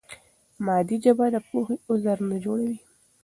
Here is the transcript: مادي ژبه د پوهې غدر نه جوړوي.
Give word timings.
مادي 0.65 0.97
ژبه 1.03 1.25
د 1.33 1.37
پوهې 1.49 1.75
غدر 1.91 2.17
نه 2.29 2.37
جوړوي. 2.43 2.77